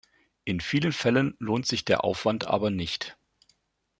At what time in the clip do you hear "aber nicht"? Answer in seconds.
2.47-3.17